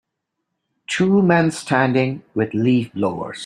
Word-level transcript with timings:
Two 0.87 1.21
men 1.21 1.51
standing 1.51 2.23
with 2.33 2.55
leaf 2.55 2.91
blowers. 2.91 3.39